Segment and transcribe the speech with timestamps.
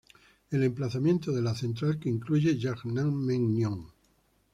[0.49, 3.85] El emplazamiento de la central que incluye Yangnam-myeon.